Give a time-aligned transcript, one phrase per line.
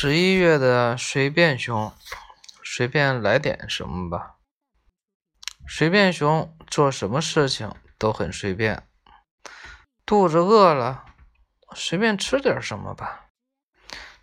[0.00, 1.92] 十一月的随便熊，
[2.62, 4.36] 随便来点什么吧。
[5.66, 8.86] 随便熊做什么事情都很随便。
[10.06, 11.04] 肚子饿了，
[11.74, 13.30] 随便吃点什么吧。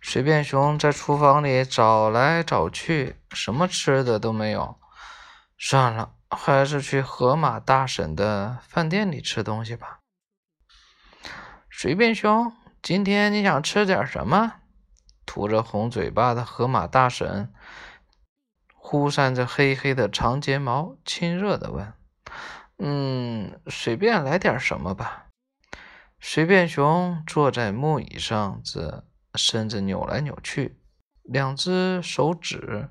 [0.00, 4.78] 随便熊在厨房里找来找去，什么吃的都没有。
[5.58, 9.98] 算了，还是去河马大婶的饭店里吃东西吧。
[11.68, 14.60] 随便熊，今天你想吃点什么？
[15.26, 17.52] 涂着红嘴巴的河马大婶，
[18.74, 21.92] 忽扇着黑黑的长睫毛，亲热的问
[22.78, 25.26] ：“嗯，随便来点什么吧。”
[26.20, 30.80] 随便熊坐在木椅上，子身子扭来扭去，
[31.22, 32.88] 两只手指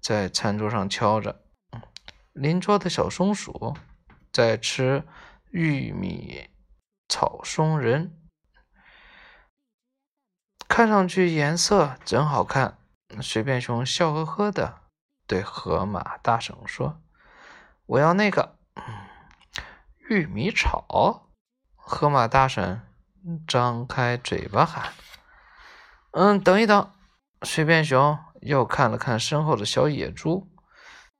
[0.00, 1.44] 在餐桌上敲着。
[2.32, 3.76] 邻桌的小松鼠
[4.32, 5.04] 在吃
[5.50, 6.48] 玉米
[7.08, 8.17] 炒松仁。
[10.68, 12.78] 看上去颜色真好看。
[13.22, 14.80] 随便熊笑呵呵的
[15.26, 17.00] 对河马大婶说
[17.86, 18.58] ：“我要那个
[20.10, 21.30] 玉米炒。”
[21.74, 22.82] 河马大婶
[23.46, 24.92] 张开嘴巴喊
[26.12, 26.92] ：“嗯，等一等！”
[27.42, 30.52] 随便熊又看了看身后的小野猪，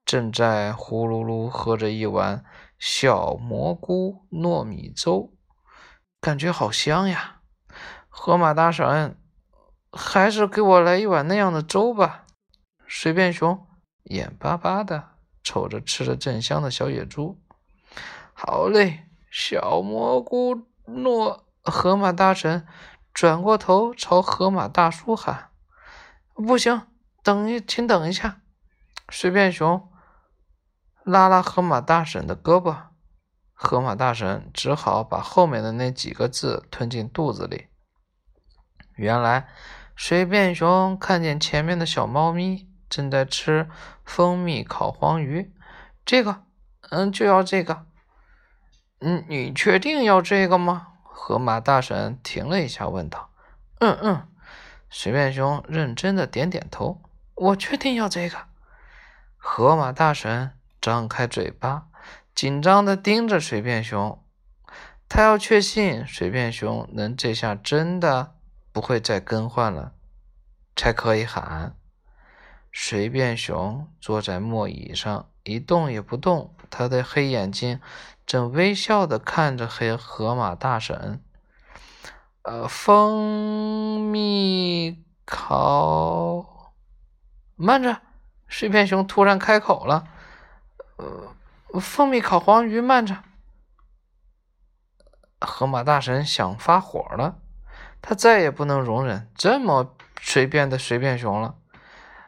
[0.04, 2.44] 正在呼噜噜喝着一碗
[2.78, 5.32] 小蘑菇糯米粥，
[6.20, 7.41] 感觉好香呀！
[8.10, 9.19] 河马大婶。
[9.92, 12.27] 还是给我来一碗那样的粥吧。
[12.86, 13.67] 随便熊
[14.05, 15.11] 眼巴巴的
[15.42, 17.39] 瞅着吃的正香的小野猪。
[18.33, 21.41] 好嘞，小蘑菇糯。
[21.64, 22.66] 河马大婶
[23.12, 25.50] 转过头朝河马大叔喊
[26.33, 26.86] ：“不行，
[27.22, 28.41] 等一，请等一下。”
[29.11, 29.91] 随便熊
[31.03, 32.75] 拉拉河马大婶的胳膊，
[33.53, 37.69] 河马大婶只好把后面的那几个字吞进肚子里。
[38.94, 39.48] 原来。
[40.00, 43.68] 随便熊看见前面的小猫咪正在吃
[44.04, 45.52] 蜂蜜烤黄鱼，
[46.06, 46.44] 这个，
[46.91, 47.84] 嗯，就要这个。
[49.00, 50.86] 嗯，你确定要这个吗？
[51.03, 53.31] 河马大婶停了一下，问道。
[53.81, 54.28] 嗯嗯，
[54.88, 57.03] 随便熊认真的点点头。
[57.34, 58.38] 我确定要这个。
[59.36, 61.88] 河马大婶张开嘴巴，
[62.36, 64.25] 紧张的盯着随便熊，
[65.09, 68.36] 他要确信随便熊能这下真的。
[68.72, 69.92] 不会再更换了，
[70.76, 71.76] 才可以喊。
[72.72, 77.80] 随便熊坐在木椅上一动也不动，他的黑眼睛
[78.26, 81.24] 正微笑的看着黑河马大婶。
[82.42, 86.72] 呃，蜂蜜烤，
[87.56, 88.00] 慢着！
[88.48, 90.08] 碎片熊突然开口了。
[90.96, 91.34] 呃，
[91.80, 93.24] 蜂蜜烤黄鱼，慢着！
[95.40, 97.40] 河马大婶想发火了。
[98.00, 101.56] 他再也不能容忍这么随便的随便熊了。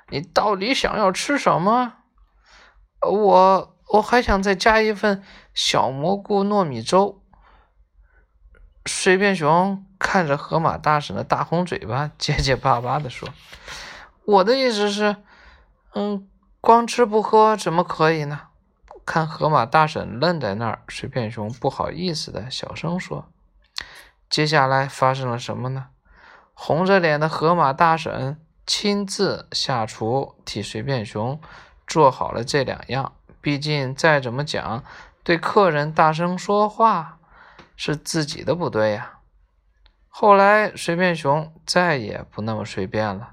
[0.09, 1.95] 你到底想要吃什么？
[3.01, 5.23] 我我还想再加一份
[5.55, 7.23] 小蘑菇糯米粥。
[8.87, 13.29] 随便熊看着河马大婶的大红嘴巴，结结巴巴的说
[14.27, 15.17] ：“我的意思是，
[15.95, 16.29] 嗯，
[16.61, 18.49] 光吃不喝怎么可以呢？”
[19.07, 23.31] 看河马大婶愣在那儿，随便熊不好意思的小声说。
[24.31, 25.89] 接下来发生了什么呢？
[26.55, 31.41] 红着脸的河马大婶亲自下厨替随便熊
[31.87, 33.13] 做好了这两样。
[33.41, 34.85] 毕竟再怎么讲，
[35.25, 37.19] 对客人大声说话
[37.75, 39.19] 是自己的不对呀。
[40.09, 43.33] 后来随便熊再也不那么随便了。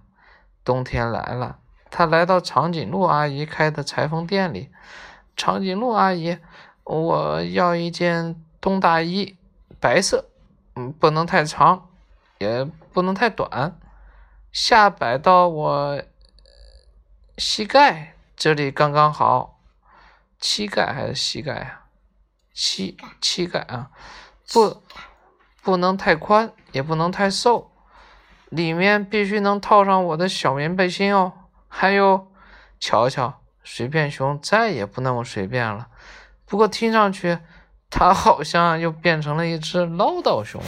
[0.63, 1.59] 冬天来了，
[1.91, 4.71] 他来到长颈鹿阿姨开的裁缝店里。
[5.35, 6.39] 长颈鹿阿姨，
[6.83, 9.37] 我要一件冬大衣，
[9.79, 10.26] 白色。
[10.77, 11.89] 嗯，不能太长，
[12.37, 13.79] 也不能太短，
[14.51, 16.03] 下摆到我
[17.35, 19.59] 膝盖这里刚刚好。
[20.39, 21.85] 膝盖还是膝盖啊？
[22.53, 23.89] 膝膝盖啊，
[24.53, 24.83] 不，
[25.63, 27.71] 不能太宽，也不能太瘦，
[28.49, 31.33] 里面必须能套上我的小棉背心哦。
[31.67, 32.31] 还有，
[32.79, 35.87] 瞧瞧，随便熊再也不那么随便了。
[36.45, 37.39] 不过听上去。
[37.89, 40.61] 他好像又变成了一只唠叨熊。